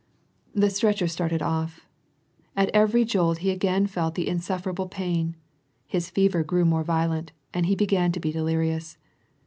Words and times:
The 0.55 0.71
stretcher 0.71 1.07
started 1.07 1.43
off. 1.43 1.85
At 2.55 2.69
every 2.73 3.05
jolt 3.05 3.37
he 3.37 3.51
again 3.51 3.85
felt 3.85 4.15
the 4.15 4.25
iBsofferable 4.25 4.89
pain, 4.89 5.35
his 5.85 6.09
fever 6.09 6.41
grew 6.43 6.65
more 6.65 6.83
violent, 6.83 7.33
and 7.53 7.67
he 7.67 7.75
began 7.75 8.11
to 8.13 8.19
be 8.19 8.31
delirious. 8.31 8.97